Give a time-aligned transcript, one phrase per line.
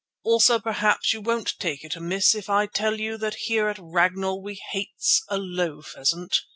[0.23, 4.41] Also perhaps you won't take it amiss if I tell you that here at Ragnall
[4.41, 6.41] we hates a low pheasant.